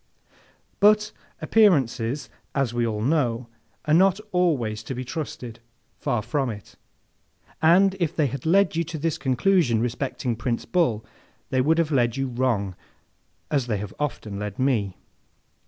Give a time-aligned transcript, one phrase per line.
[0.79, 1.11] But,
[1.43, 3.45] appearances, as we all know,
[3.85, 6.75] are not always to be trusted—far from it;
[7.61, 11.05] and if they had led you to this conclusion respecting Prince Bull,
[11.51, 12.75] they would have led you wrong
[13.51, 14.97] as they often have led me.